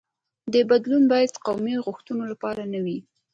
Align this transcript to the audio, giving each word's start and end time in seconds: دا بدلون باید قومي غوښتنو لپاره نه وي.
دا 0.53 0.61
بدلون 0.69 1.03
باید 1.11 1.39
قومي 1.45 1.75
غوښتنو 1.85 2.23
لپاره 2.31 2.61
نه 2.73 2.79
وي. 2.85 2.99